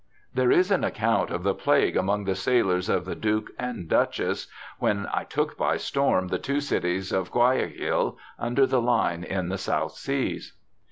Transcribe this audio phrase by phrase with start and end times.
[0.33, 4.47] There is an account of the plague among the sailors of the Duke and Duchess,'
[4.79, 9.59] when I took by storm the two cities of Guaiaquil, under the line, in the
[9.59, 10.53] South Seas.'